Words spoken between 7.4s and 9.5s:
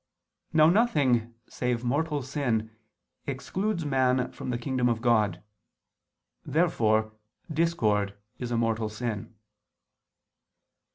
discord is a mortal sin.